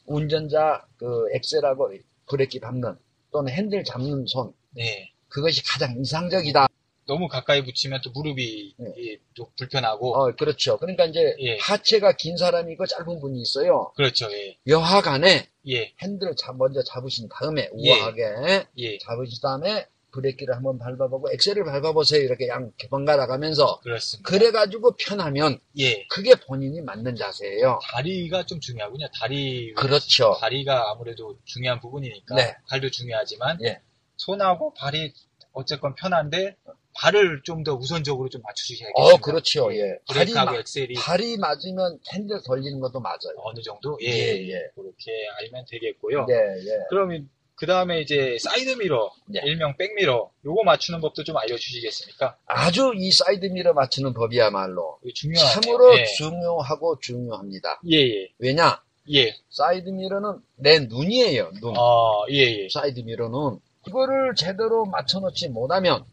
[0.07, 1.91] 운전자 그 엑셀하고
[2.29, 2.97] 브레이크 밟는
[3.33, 5.13] 또는 핸들 잡는 손 네.
[5.29, 6.69] 그것이 가장 이상적이다.
[7.09, 8.87] 너무 가까이 붙이면 또 무릎이 네.
[8.99, 10.17] 예, 또 불편하고.
[10.17, 10.77] 어, 그렇죠.
[10.79, 11.59] 그러니까 이제 예.
[11.61, 13.93] 하체가 긴 사람이 있고 짧은 분이 있어요.
[13.97, 17.91] 그렇죠, 예, 여하간에 예, 핸들을 잡- 먼저 잡으신 다음에 예.
[17.99, 19.87] 우아하게 예, 잡으신 다음에
[20.17, 22.23] 브레이크를 한번 밟아보고 엑셀을 밟아보세요.
[22.23, 24.29] 이렇게 양 번갈아 가면서 그렇습니다.
[24.29, 26.05] 그래가지고 편하면 예.
[26.09, 27.79] 그게 본인이 맞는 자세예요.
[27.83, 29.07] 다리가 좀 중요하군요.
[29.21, 29.73] 다리.
[29.75, 30.37] 그렇죠.
[30.41, 32.35] 다리가 아무래도 중요한 부분이니까.
[32.35, 32.57] 네.
[32.69, 33.59] 발도 중요하지만.
[33.65, 33.81] 예.
[34.17, 35.13] 손하고 발이
[35.53, 36.57] 어쨌건 편한데,
[36.99, 39.15] 발을 좀 더 우선적으로 좀 맞춰주셔야겠습니다.
[39.15, 39.71] 어, 그렇죠.
[39.75, 39.99] 예.
[40.09, 43.37] 발이, 브레이크하고 마- 엑셀이 발이 맞으면 핸들 돌리는 것도 맞아요.
[43.45, 43.99] 어느 정도?
[44.03, 44.07] 예.
[44.09, 44.55] 예, 예.
[44.75, 46.25] 그렇게 알면 되겠고요.
[46.27, 46.79] 네, 예.
[46.89, 49.41] 그럼 그 다음에 이제 사이드미러, 네.
[49.45, 52.37] 일명 백미러, 요거 맞추는 법도 좀 알려주시겠습니까?
[52.45, 55.61] 아주 이 사이드미러 맞추는 법이야말로 중요하네요.
[55.63, 56.05] 참으로 예.
[56.05, 57.81] 중요하고 중요합니다.
[57.91, 58.29] 예, 예.
[58.39, 58.83] 왜냐?
[59.15, 59.35] 예.
[59.49, 61.75] 사이드미러는 내 눈이에요, 눈.
[61.77, 62.69] 아, 예, 예.
[62.69, 66.05] 사이드미러는 이거를 제대로 맞춰놓지 못하면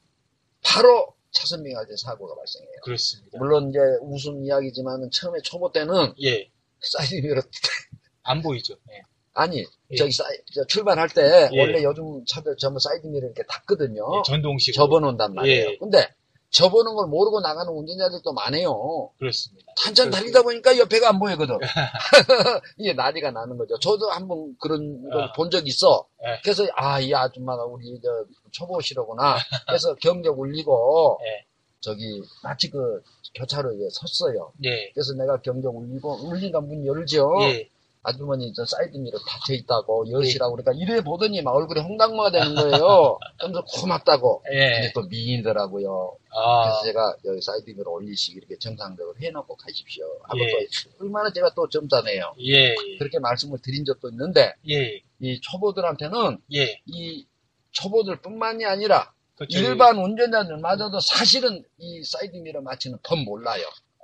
[0.63, 2.75] 바로 차선 미화제 사고가 발생해요.
[2.83, 3.37] 그렇습니다.
[3.37, 6.49] 물론 이제 웃음 이야기지만 처음에 초보 때는 예.
[6.79, 7.41] 사이드미러
[8.21, 8.75] 안 보이죠?
[8.91, 9.01] 예.
[9.33, 9.95] 아니 예.
[9.95, 11.59] 저기 사이, 저 출발할 때 예.
[11.59, 14.05] 원래 요즘 차들 전부 사이드미러 이렇게 닫거든요.
[14.17, 14.73] 예, 전동식.
[14.75, 15.69] 접어놓는단 말이에요.
[15.71, 15.77] 예.
[15.77, 16.07] 근데
[16.51, 19.09] 접어놓은 걸 모르고 나가는 운전자들도 많아요.
[19.17, 19.73] 그렇습니다.
[19.83, 20.11] 한참.
[20.11, 21.57] 달리다 보니까 옆에가 안 보이거든.
[22.77, 23.77] 이게 난리가 나는 거죠.
[23.79, 25.33] 저도 한번 그런 걸 아.
[25.33, 26.05] 본적 있어.
[26.25, 26.39] 예.
[26.43, 28.09] 그래서 아 이 아줌마가 우리 저
[28.51, 29.37] 초보시로구나.
[29.67, 31.45] 그래서 경적 울리고 예.
[31.79, 33.01] 저기 마치 그
[33.35, 34.53] 교차로에 섰어요.
[34.63, 34.91] 예.
[34.93, 37.35] 그래서 내가 경적 울리고 울리니까 문 열죠.
[37.41, 37.67] 예.
[38.03, 43.17] 아주머니 저 사이드미러 닫혀 있다고 여시라고 그러니까 이래 보더니 막 얼굴에 홍당무가 되는 거예요.
[43.39, 44.43] 그러면서 고맙다고.
[44.51, 44.71] 예.
[44.73, 46.17] 근데 또 미인더라고요.
[46.31, 50.05] 아, 그래서 제가 여기 사이드미러 올리시기 이렇게 정상적으로 해놓고 가십시오.
[50.23, 50.49] 하고 예.
[50.49, 52.35] 또 얼마나 제가 또 점잖아요.
[52.41, 52.75] 예.
[52.75, 52.97] 예.
[52.97, 55.01] 그렇게 말씀을 드린 적도 있는데 예.
[55.19, 56.81] 이 초보들한테는 예.
[56.85, 57.25] 이
[57.71, 59.59] 초보들뿐만이 아니라 그렇죠.
[59.59, 63.63] 일반 운전자들마저도 사실은 이 사이드미러 맞추는 법 몰라요.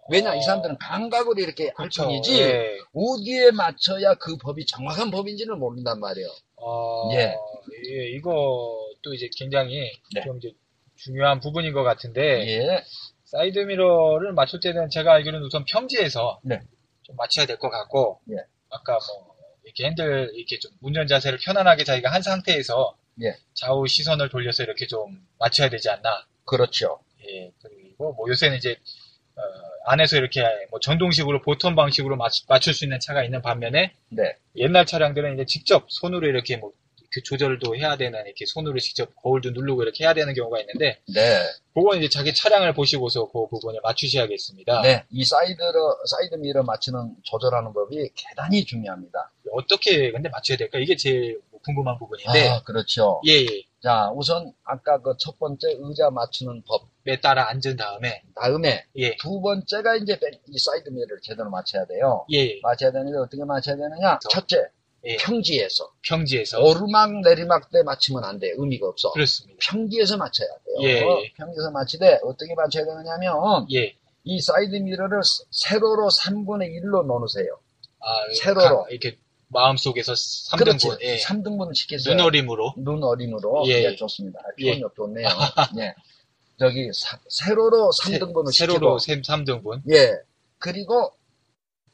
[0.09, 2.03] 왜냐 이 사람들은 감각으로 이렇게 할 그렇죠.
[2.03, 2.77] 뿐이지 예.
[2.93, 6.27] 어디에 맞춰야 그 법이 정확한 법인지는 모른단 말이에요.
[6.57, 7.35] 어, 예.
[7.87, 10.21] 예, 이것도 이제 굉장히 네.
[10.21, 10.51] 좀 이제
[10.95, 12.83] 중요한 부분인 것 같은데, 예.
[13.25, 16.59] 사이드 미러를 맞출 때는 제가 알기로는 우선 평지에서 네.
[17.03, 18.35] 좀 맞춰야 될 것 같고, 예.
[18.69, 23.35] 아까 뭐, 이렇게 핸들, 이렇게 좀 운전 자세를 편안하게 자기가 한 상태에서 예.
[23.53, 26.25] 좌우 시선을 돌려서 이렇게 좀 맞춰야 되지 않나.
[26.45, 26.99] 그렇죠.
[27.27, 28.75] 예, 그리고 뭐 요새는 이제, 어,
[29.85, 34.35] 안에서 이렇게 뭐 전동식으로 보턴 방식으로 맞, 맞출 수 있는 차가 있는 반면에, 네.
[34.55, 36.71] 옛날 차량들은 이제 직접 손으로 이렇게 뭐,
[37.11, 41.39] 그 조절도 해야 되는, 이렇게 손으로 직접 거울도 누르고 이렇게 해야 되는 경우가 있는데, 네.
[41.73, 44.81] 그건 이제 자기 차량을 보시고서 그 부분을 맞추셔야겠습니다.
[44.83, 45.03] 네.
[45.09, 49.31] 이 사이드로 사이드 미러 맞추는 조절하는 법이 대단히 중요합니다.
[49.53, 50.77] 어떻게 근데 맞춰야 될까?
[50.77, 53.21] 이게 제일 뭐 궁금한 부분인데, 아, 그렇죠.
[53.25, 53.63] 예, 예.
[53.81, 59.41] 자, 우선 아까 그 첫 번째 의자 맞추는 법에 따라 앉은 다음에, 다음에 예, 두
[59.41, 62.25] 번째가 이제 백- 이 사이드 미러를 제대로 맞춰야 돼요.
[62.31, 62.59] 예, 예.
[62.61, 64.19] 맞춰야 되는데 어떻게 맞춰야 되느냐?
[64.19, 64.29] 그렇죠.
[64.29, 64.57] 첫째,
[65.05, 65.17] 예.
[65.17, 66.61] 평지에서 평지에서.
[66.61, 68.51] 오르막 내리막 때 맞추면 안 돼.
[68.55, 69.11] 의미가 없어.
[69.11, 69.57] 그렇습니다.
[69.61, 70.75] 평지에서 맞춰야 돼요.
[70.83, 71.33] 예, 예.
[71.35, 73.95] 평지에서 맞추되 어떻게 맞춰야 되느냐면 예.
[74.23, 77.57] 이 사이드 미러를 세로로 3분의 1로 나누세요.
[78.01, 78.83] 아, 세로로.
[78.83, 79.17] 가- 이렇게
[79.47, 80.87] 마음속에서 3등분, 그렇지.
[81.01, 81.17] 예.
[81.17, 82.13] 3등분을 시켰어요.
[82.15, 82.73] 눈어림으로.
[82.77, 83.63] 눈어림으로.
[83.67, 83.85] 예.
[83.85, 84.39] 예, 좋습니다.
[84.61, 84.83] 표현이 예.
[84.95, 85.27] 좋네요.
[85.79, 85.95] 예.
[86.59, 88.73] 저기 사- 세로로 3등분을 시키고.
[88.73, 89.81] 세로로 3등분.
[89.93, 90.11] 예.
[90.57, 91.13] 그리고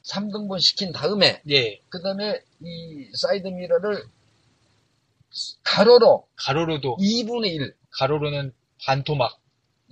[0.04, 1.80] 3등분 시킨 다음에 예.
[1.90, 4.04] 그 다음에 이 사이드 미러를
[5.64, 8.54] 가로로 가로로도, 2분의 1, 가로로는
[8.86, 9.38] 반토막.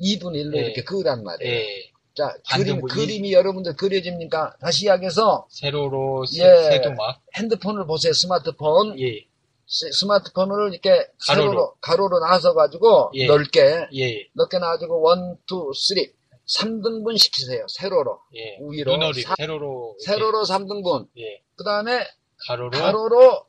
[0.01, 0.62] 2분의 1로 예.
[0.65, 1.53] 이렇게 그으란 말이에요.
[1.53, 1.91] 예.
[2.15, 4.55] 자, 그림, 그림이 여러분들 그려집니까?
[4.59, 6.63] 다시 이야기해서 세로로 세, 예.
[6.69, 7.21] 세토막.
[7.36, 8.13] 핸드폰을 보세요.
[8.13, 8.99] 스마트폰.
[8.99, 9.25] 예.
[9.73, 10.89] 스- 스마트폰을 이렇게
[11.27, 11.49] 가로로.
[11.49, 13.25] 세로로, 가로로 나눠가지고 예.
[13.25, 14.27] 넓게, 예.
[14.33, 16.13] 넓게 놔가지고 one, two, three.
[16.59, 17.65] 3등분 시키세요.
[17.69, 18.19] 세로로.
[18.36, 18.59] 예.
[18.69, 18.91] 위로.
[18.91, 19.23] 눈어림.
[19.23, 19.95] 사- 세로로.
[20.05, 21.07] 세로로 3등분.
[21.17, 21.41] 예.
[21.55, 22.05] 그 다음에
[22.47, 22.69] 가로로.
[22.77, 23.45] 가로로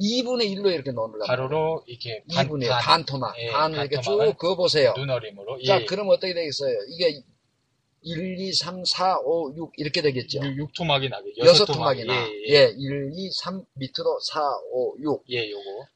[0.00, 1.26] 2분의 1로 이렇게 넣으려고.
[1.26, 3.38] 가로로 이렇게 반, 2분의 1, 반, 반 토막.
[3.38, 4.94] 예, 반을 이렇게 쭉 그어 보세요.
[4.96, 5.58] 눈어림으로.
[5.60, 5.66] 예.
[5.66, 6.78] 자, 그럼 어떻게 되겠어요?
[6.88, 7.20] 이게
[8.02, 10.40] 1, 2, 3, 4, 5, 6 이렇게 되겠죠.
[10.44, 11.32] 육, 육 토막이 나게.
[11.38, 12.04] 여섯 여섯 토막이.
[12.04, 12.28] 토막이 나.
[12.28, 12.74] 예, 예, 예.
[12.76, 14.40] 1, 2, 3 밑으로 4,
[14.72, 15.24] 5, 6.
[15.30, 15.86] 예, 요거.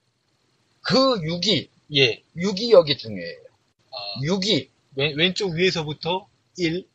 [0.83, 2.23] 그 6이, 예.
[2.37, 3.39] 6이 여기 중요해요.
[3.91, 4.69] 아, 6이.
[4.95, 6.87] 왼, 왼쪽 위에서부터 1,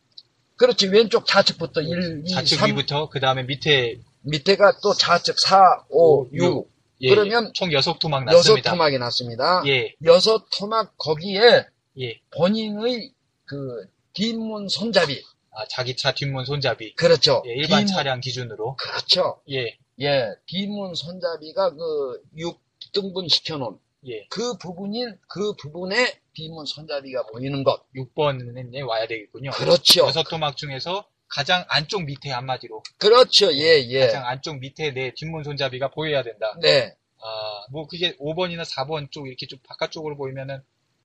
[0.56, 2.70] 그렇지, 왼쪽 좌측부터 1, 2, 좌측 3.
[2.70, 6.44] 위부터, 그 다음에 밑에, 밑에가 또 좌측 4, 5, 6.
[6.44, 6.72] 육.
[7.02, 8.72] 예, 그러면 총 여섯 토막 여섯 났습니다.
[8.72, 9.64] 토막이 났습니다.
[9.66, 11.66] 예, 여섯 토막 거기에
[12.00, 12.20] 예.
[12.36, 13.12] 본인의
[13.46, 15.24] 그 뒷문 손잡이.
[15.52, 16.94] 아, 자기 차 뒷문 손잡이.
[16.96, 17.44] 그렇죠.
[17.48, 18.76] 예, 일반 뒷문- 차량 기준으로.
[18.78, 19.42] 그렇죠.
[19.50, 24.26] 예, 예, 뒷문 손잡이가 그 6등분 시켜놓은 예.
[24.30, 27.84] 그 부분인 그 부분에 뒷문 손잡이가 보이는 것.
[27.96, 29.52] 6번에 와야 되겠군요.
[29.52, 30.06] 그렇죠.
[30.08, 32.82] 여섯 토막 중에서 가장 안쪽 밑에 한마디로.
[32.98, 33.54] 그렇죠.
[33.54, 34.00] 예, 예.
[34.08, 36.56] 가장 안쪽 밑에 내 뒷문 손잡이가 보여야 된다.
[36.62, 36.96] 네.
[37.24, 40.62] 아, 뭐 그게 5번이나 4번 쪽 이렇게 좀 바깥쪽으로 보이면은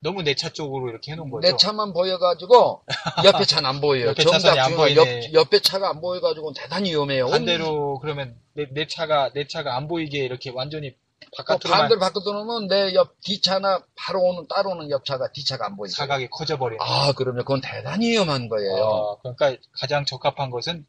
[0.06, 1.48] 너무 내 차 쪽으로 이렇게 해놓은 거죠.
[1.48, 2.84] 내 차만 보여가지고
[3.24, 4.08] 옆에 차는 안 보여요.
[4.10, 5.26] 옆에 차선이 안 보이네.
[5.26, 7.28] 옆, 옆에 차가 안 보여가지고 대단히 위험해요.
[7.28, 10.92] 반대로 그러면 내, 내 차가 내 차가 안 보이게 이렇게 완전히 어,
[11.38, 15.96] 바깥으로만 반대로 바꿔 놓으면 내 옆 뒤차나 바로 오는 따로오는 옆차가 뒤차가 안 보이죠.
[15.96, 16.78] 사각이 커져버리는.
[16.80, 18.74] 아, 그러면 그건 대단히 위험한 거예요.
[18.74, 20.86] 어, 그러니까 가장 적합한 것은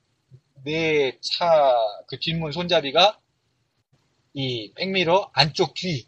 [0.64, 1.74] 내 차
[2.08, 3.18] 그 뒷문 손잡이가
[4.34, 6.08] 이 백미러 안쪽 뒤,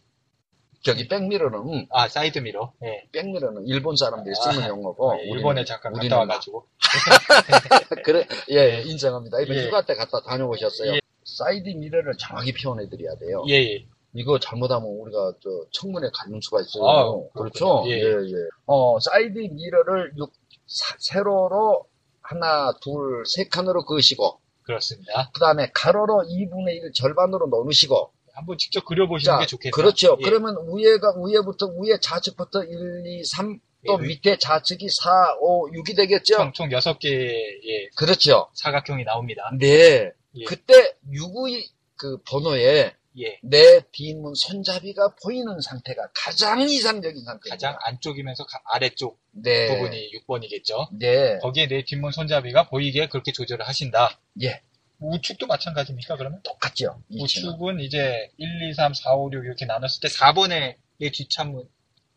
[0.82, 2.72] 저기 백미러는 아 사이드 미러.
[2.84, 3.04] 예.
[3.12, 6.66] 백미러는 일본 사람들이 쓰는 아, 용어고 예, 일본에 잠깐 우리는 갔다 와가지고.
[8.06, 9.42] 그래 예 인정합니다.
[9.42, 9.66] 이번 예.
[9.68, 10.94] 휴가 때 갔다 다녀오셨어요.
[10.96, 11.02] 예.
[11.26, 13.44] 사이드 미러를 정확히 표현해 드려야 돼요.
[13.50, 13.86] 예, 예.
[14.14, 16.84] 이거 잘못하면 우리가 저 청문회 가는 수가 있어요.
[16.88, 17.84] 아우, 그렇죠.
[17.88, 18.06] 예, 예.
[18.06, 18.36] 예.
[18.66, 20.32] 어, 사이드 미러를 육,
[20.66, 21.86] 사- 세로로
[22.22, 25.30] 하나, 둘, 세 칸으로 그으시고, 그렇습니다.
[25.34, 29.72] 그 다음에 가로로 2분의 1 절반으로 나누시고, 한번 직접 그려보시는 자, 게 좋겠네요.
[29.74, 30.18] 그렇죠.
[30.20, 30.24] 예.
[30.24, 35.70] 그러면 위에가, 위에부터, 위에 좌측부터 1, 2, 3, 또 예, 위- 밑에 좌측이 4, 5,
[35.72, 36.36] 6이 되겠죠?
[36.38, 38.50] 총, 총 6개의 그렇죠.
[38.56, 39.44] 사각형이 나옵니다.
[39.60, 40.12] 네.
[40.36, 40.44] 예.
[40.46, 43.40] 그때 6의 그 번호에 예.
[43.44, 47.50] 내 뒷문 손잡이가 보이는 상태가 가장 이상적인 상태입니다.
[47.50, 49.68] 가장 안쪽이면서 가- 아래쪽 네.
[49.68, 50.98] 부분이 6번이겠죠.
[50.98, 51.38] 네.
[51.40, 54.20] 거기에 내 뒷문 손잡이가 보이게 그렇게 조절을 하신다.
[54.44, 54.62] 예.
[55.00, 56.42] 우측도 마찬가지입니까, 그러면?
[56.44, 57.02] 똑같죠.
[57.10, 61.68] 우측은 이제 1, 2, 3, 4, 5, 6 이렇게 나눴을 때 4번에 내 뒷창문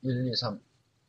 [0.03, 0.61] 1, 2, 3.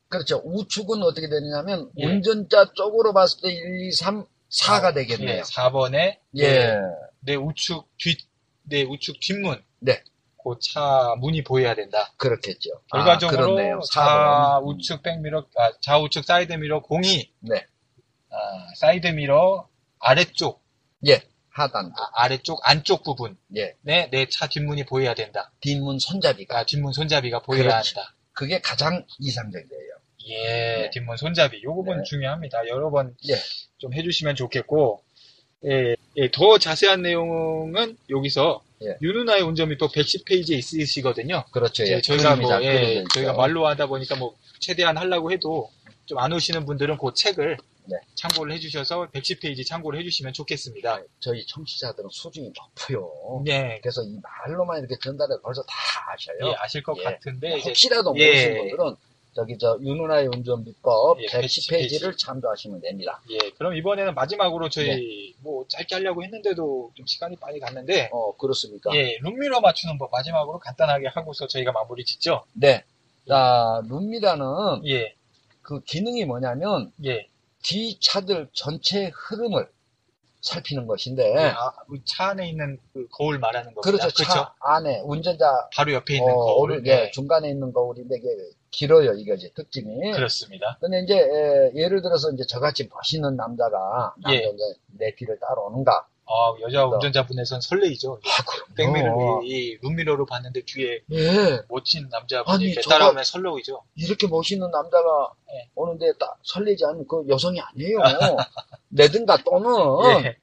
[0.08, 0.42] 그렇죠.
[0.46, 2.06] 우측은 어떻게 되느냐면 예.
[2.06, 5.42] 운전자 쪽으로 봤을 때 1, 2, 3, 4가 되겠네요.
[5.44, 6.76] 4번에 예.
[7.22, 8.20] 내 우측 뒷,
[8.64, 9.64] 내 우측 뒷문.
[9.80, 10.04] 네.
[10.44, 12.14] 그차 문이 보여야 된다.
[12.18, 12.70] 그렇겠죠.
[12.92, 13.80] 결과적으로 아, 그렇네요.
[13.80, 13.92] 4번.
[13.92, 17.66] 좌우측 백미러, 아, 좌우측 사이드 미러 공히 네.
[18.30, 18.36] 아,
[18.76, 19.68] 사이드 미러
[20.00, 20.62] 아래쪽,
[21.08, 21.24] 예.
[21.54, 21.92] 하단.
[22.16, 23.76] 아, 래쪽 안쪽 부분에 예.
[23.84, 25.52] 내 차 뒷문이 보여야 된다.
[25.62, 26.60] 뒷문 손잡이가.
[26.60, 27.94] 아, 뒷문 손잡이가 보여야 그렇지.
[27.96, 28.14] 한다.
[28.34, 29.94] 그게 가장 이상적이에요.
[30.30, 30.36] 예,
[30.84, 30.90] 네.
[30.92, 31.62] 뒷문 손잡이.
[31.64, 32.04] 요 부분 네.
[32.04, 32.68] 중요합니다.
[32.70, 33.36] 여러 번 예.
[33.78, 35.04] 좀 해주시면 좋겠고,
[35.66, 38.98] 예, 예, 더 자세한 내용은 여기서 예.
[39.02, 41.46] 윤운하의 운전비법 110페이지에 있으시거든요.
[41.52, 41.86] 그렇죠.
[41.88, 42.02] 예.
[42.02, 43.04] 저희가 뭐, 잘 예.
[43.14, 45.70] 저희가 말로 하다 보니까 뭐 최대한 하려고 해도
[46.06, 47.98] 좀 안 오시는 분들은 그 책을 네.
[48.16, 51.02] 참고를 해주셔서 110페이지 참고를 해주시면 좋겠습니다.
[51.20, 53.42] 저희 청취자들은 수준이 높아요.
[53.46, 55.76] 네, 그래서 이 말로만 이렇게 전달해 벌써 다
[56.14, 56.52] 아셔요.
[56.52, 57.04] 예, 아실 것 예.
[57.04, 58.26] 같은데 이제 혹시라도 예.
[58.26, 58.96] 모르신 분들은
[59.36, 63.22] 저기 저 윤은아의 운전 비법 예, 110페이지를 참조하시면 됩니다.
[63.32, 68.96] 예, 그럼 이번에는 마지막으로 저희 뭐 짧게 하려고 했는데도 좀 시간이 많이 갔는데 어 그렇습니까?
[68.96, 72.44] 예, 룸미러 맞추는 법 마지막으로 간단하게 하고서 저희가 마무리 짓죠.
[72.54, 72.84] 네.
[73.28, 75.16] 자 룸미라는 예,
[75.62, 77.28] 그 기능이 뭐냐면 예.
[77.64, 79.68] 뒤 차들 전체 흐름을
[80.42, 83.82] 살피는 것인데 예, 아, 그차 안에 있는 그 거울 말하는 겁니다.
[83.82, 84.24] 그렇죠.
[84.26, 86.72] 차 안에 운전자 바로 옆에 있는 어, 거울.
[86.72, 88.28] 오른- 예, 중간에 있는 거울인데 이게
[88.70, 90.12] 길어요 이거지 특징이.
[90.12, 90.78] 그렇습니다.
[90.82, 94.52] 근데 이제 에, 예를 들어서 이제 저같이 멋있는 남자가 남자 예.
[94.88, 96.06] 내 뒤를 따라오는가.
[96.26, 98.20] 아, 여자 그래서- 운전자분에선 설레이죠.
[98.24, 98.74] 아.
[98.76, 99.12] 백미를
[99.44, 101.60] 이 룸미러로 봤는데 뒤에 예.
[101.70, 103.84] 멋진 남자분이 따라오면 설레이죠.
[103.96, 105.70] 이렇게 멋있는 남자가 예.
[105.76, 107.98] 오는데 딱 설레지 않는 그 여성이 아니에요.
[108.90, 109.70] 내든가 또는
[110.26, 110.38] 예,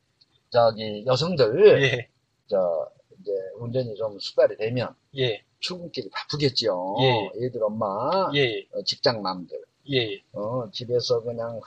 [0.51, 2.09] 저기 여성들 예,
[2.49, 2.89] 저
[3.21, 6.97] 이제 운전이 좀 숙달이 되면 예, 출근길이 바쁘겠죠.
[7.01, 7.31] 예.
[7.47, 9.59] 애들 엄마, 예, 어, 직장남들.
[9.93, 11.61] 예, 어, 집에서 그냥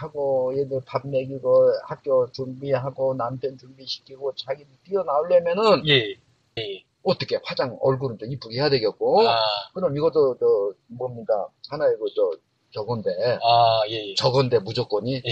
[0.00, 6.14] 하고 애들 밥 먹이고 학교 준비하고 남편 준비시키고 자기도 뛰어나오려면은 예,
[6.58, 6.84] 예.
[7.02, 9.28] 어떻게 화장 얼굴은 좀 이쁘게 해야 되겠고.
[9.28, 9.38] 아,
[9.74, 10.46] 그럼 이것도 저
[10.88, 11.46] 뭡니까?
[11.70, 12.38] 하나의 그저
[12.72, 13.10] 저건데.
[13.42, 14.14] 아, 예, 예.
[14.16, 15.22] 저건데 무조건이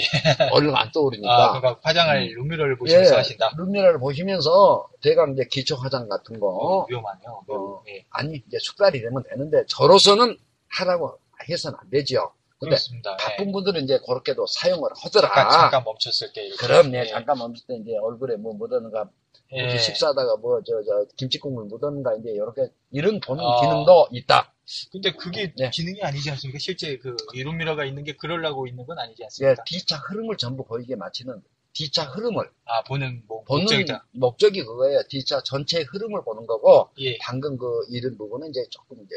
[0.53, 1.61] 얼른 안 아, 떠오르니까.
[1.61, 3.53] 그러니까 화장할 룸미러를 보시면서 하신다.
[3.59, 6.49] 룸미러를 보시면서 대강 이제 기초 화장 같은 거.
[6.49, 7.45] 어, 위험하네요.
[7.49, 7.83] 어.
[7.89, 12.33] 예, 아니 이제 숙달이 되면 되는데 저로서는 하라고 해서는 안 되죠.
[12.59, 13.16] 근데 그렇습니다.
[13.16, 13.52] 바쁜 예.
[13.52, 15.28] 분들은 이제 그렇게도 사용을 하더라.
[15.35, 16.66] 잠깐, 잠깐 멈췄을 때 이렇게.
[16.66, 17.07] 그럼 네 예.
[17.07, 19.11] 잠깐 멈출 때 이제 얼굴에 뭐 묻었는가
[19.52, 19.76] 예.
[19.78, 23.61] 식사하다가 뭐 저 저 김치국물 묻었는가 이제 이렇게 이런 보는 아.
[23.61, 24.52] 기능도 있다.
[24.92, 25.68] 근데 그게 네.
[25.70, 26.59] 기능이 아니지 않습니까?
[26.59, 29.62] 실제 그 이룸미러가 있는 게 그러려고 있는 건 아니지 예, 않습니까?
[29.64, 31.42] 뒤차 흐름을 전부 보이게 마치는
[31.74, 34.07] 뒤차 흐름을 아, 보는 뭐 보는 목적이다.
[34.12, 35.02] 목적이 그거예요.
[35.09, 37.18] 뒤차 전체 흐름을 보는 거고 예.
[37.20, 39.14] 방금 그 이런 부분은 이제 조금 이제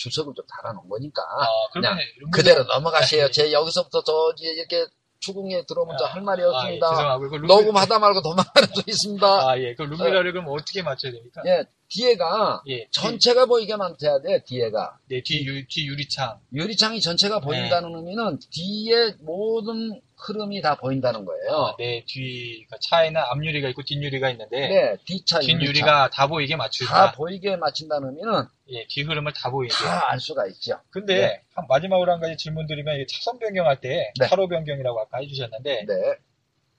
[0.00, 3.24] 주석을 좀 달아놓은 거니까 아, 룸미러- 그대로 넘어가세요.
[3.26, 3.30] 예.
[3.30, 4.86] 제 여기서부터 저 이렇게
[5.20, 6.88] 추궁에 들어오면 저할 말이 아, 예, 없습니다.
[6.90, 9.26] 죄송하고 그 룸미- 녹음하다 말고 도망가는 수 있습니다.
[9.50, 9.74] 아, 예.
[9.74, 11.42] 그 룸미러를 그럼 어떻게 맞춰야 됩니까?
[11.44, 14.96] 예, 뒤에가 예, 전체가 보이게만 돼야 돼, 뒤에가.
[15.08, 16.38] 뒤, 네, 뒤, 유, 뒤 유리창.
[16.54, 21.52] 유리창이 전체가 보인다는 의미는 뒤에 모든 흐름이 다 보인다는 거예요.
[21.52, 25.40] 아, 네, 뒤, 그러니까 차에는 앞유리가 있고 뒷유리가 있는데, 네, 뒤차.
[25.40, 27.12] 뒷유리가 다 보이게 다 맞춘다.
[27.12, 29.72] 보이게 맞춘다는 의미는 예, 뒤 흐름을 다 보이게.
[29.74, 30.80] 다 알 수가 있죠.
[30.90, 31.42] 근데, 네.
[31.54, 34.26] 한 마지막으로 한 가지 질문 드리면, 차선 변경할 때, 네.
[34.28, 35.94] 차로 변경이라고 아까 해주셨는데, 네.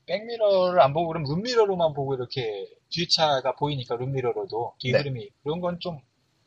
[0.07, 4.99] 백미러를 안 보고, 그럼 룸미러로만 보고 이렇게 뒤차가 보이니까 룸미러로도 뒤 네.
[4.99, 5.99] 흐름이, 그런 건 좀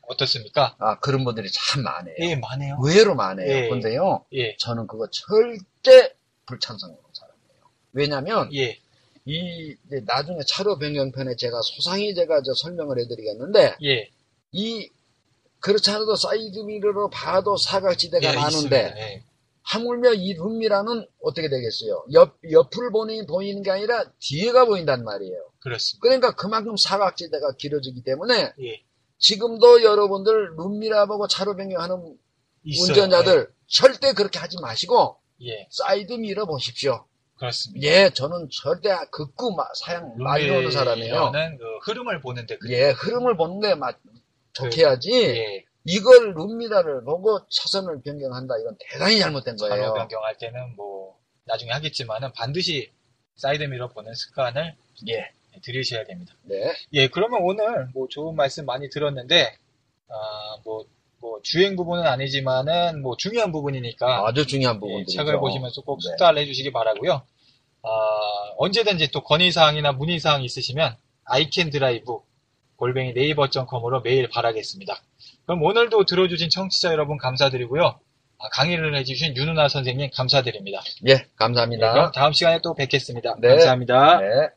[0.06, 0.76] 어떻습니까?
[0.80, 2.14] 아, 그런 분들이 참 많아요.
[2.20, 2.76] 예, 많네요.
[2.82, 3.48] 의외로 많아요.
[3.48, 3.68] 예.
[3.70, 6.12] 근데요, 예, 저는 그거 절대
[6.46, 7.70] 불찬성하는 사람이에요.
[7.92, 8.78] 왜냐면, 예,
[9.24, 14.10] 이, 나중에 차로 변경편에 제가 소상히 제가 저 설명을 해드리겠는데, 예.
[14.52, 14.90] 이,
[15.60, 18.94] 그렇지 않아도 사이드 미러로 봐도 사각지대가 예, 많은데.
[18.96, 19.24] 예.
[19.64, 22.04] 하물며 이 룸미러는 어떻게 되겠어요?
[22.12, 25.52] 옆, 옆을 보니, 보이는 게 아니라 뒤에가 보인단 말이에요.
[25.60, 26.02] 그렇습니다.
[26.02, 28.82] 그러니까 그만큼 사각지대가 길어지기 때문에 예.
[29.18, 32.18] 지금도 여러분들 룸미러 보고 차로 변경하는
[32.64, 32.88] 있어요.
[32.88, 37.06] 운전자들 절대 그렇게 하지 마시고 예, 예, 사이드 미러 보십시오.
[37.36, 37.86] 그렇습니다.
[37.86, 41.30] 예, 저는 절대 극구 마- 사양 많이 하는 사람이에요.
[41.30, 44.00] 는그 흐름을 보는데 그 예, 흐름을 보는데 막
[44.52, 45.12] 좋게 해야지.
[45.12, 48.54] 예, 이걸 룸미라를 보고 차선을 변경한다.
[48.58, 49.94] 이건 대단히 잘못된 차로 거예요.
[49.94, 52.90] 변경할 때는 뭐 나중에 하겠지만은 반드시
[53.36, 54.76] 사이드 미러 보는 습관을
[55.08, 55.30] 예,
[55.62, 56.34] 들이셔야 됩니다.
[56.44, 59.58] 네, 예, 그러면 오늘 뭐 좋은 말씀 많이 들었는데
[60.08, 60.86] 아, 뭐,
[61.24, 65.16] 뭐 주행 부분은 아니지만은 뭐 중요한 부분이니까 아주 중요한 예, 부분들이죠.
[65.16, 66.10] 책을 보시면서 꼭 네.
[66.10, 67.22] 숙달을 해주시기 바라고요.
[67.82, 67.88] 아,
[68.58, 72.18] 언제든지 또 건의사항이나 문의사항 있으시면 아이캔 드라이브
[72.76, 75.00] 골뱅이 네이버.com으로 메일 바라겠습니다.
[75.46, 77.98] 그럼 오늘도 들어주신 청취자 여러분 감사드리고요.
[78.38, 80.82] 아, 강의를 해주신 윤은아 선생님 감사드립니다.
[81.06, 81.92] 예, 네, 감사합니다.
[81.92, 83.36] 그럼 다음 시간에 또 뵙겠습니다.
[83.40, 83.48] 네.
[83.48, 84.18] 감사합니다.
[84.18, 84.48] 네.